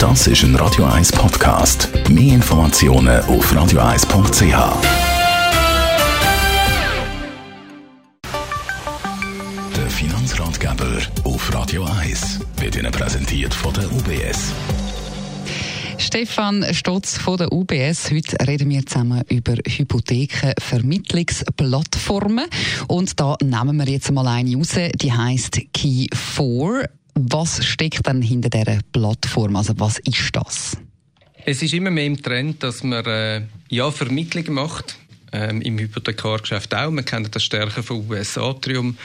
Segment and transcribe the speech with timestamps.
[0.00, 1.90] Das ist ein Radio 1 Podcast.
[2.08, 4.42] Mehr Informationen auf radio1.ch.
[9.76, 14.54] Der Finanzratgeber auf Radio 1 wird Ihnen präsentiert von der UBS.
[15.98, 18.10] Stefan Stotz von der UBS.
[18.10, 22.46] Heute reden wir zusammen über Hypothekenvermittlungsplattformen.
[22.88, 26.88] Und da nehmen wir jetzt mal eine raus, die heißt Key4.
[27.28, 29.56] Was steckt dann hinter dieser Plattform?
[29.56, 30.78] Also was ist das?
[31.44, 34.96] Es ist immer mehr im Trend, dass man äh, ja, Vermittlung macht.
[35.32, 36.90] Ähm, Im Hypothekargeschäft auch.
[36.90, 38.96] Man kennt das Stärken von US Atrium,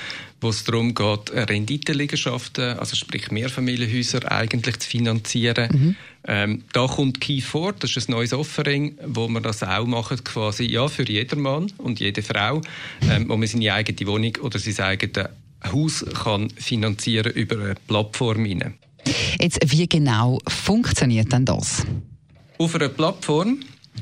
[0.41, 5.69] wo es darum geht, Renditeliegenschaften, also sprich Mehrfamilienhäuser, eigentlich zu finanzieren.
[5.71, 5.95] Mhm.
[6.27, 10.25] Ähm, da kommt Key vor, das ist ein neues Offering, wo man das auch macht,
[10.25, 12.61] quasi ja, für jedermann und jede Frau,
[13.03, 15.29] ähm, wo man seine eigene Wohnung oder sein eigenes
[15.63, 18.75] Haus kann finanzieren über eine Plattform hinein.
[19.39, 21.85] Jetzt, wie genau funktioniert denn das?
[22.57, 23.59] Auf einer Plattform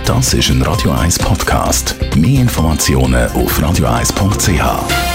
[0.05, 1.95] Das ist ein Radio 1 Podcast.
[2.15, 5.12] Mehr Informationen auf radio1.ch.